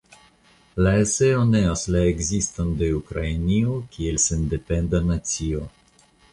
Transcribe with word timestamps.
La 0.87 0.93
eseo 1.01 1.43
neas 1.49 1.83
la 1.97 2.01
ekziston 2.15 2.73
de 2.81 2.91
Ukrainio 3.03 3.79
kiel 3.93 4.21
sendependa 4.27 5.07
nacio. 5.15 5.71